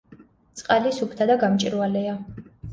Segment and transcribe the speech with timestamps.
[0.61, 2.19] წყალი სუფთა და გამჭვირვალეა.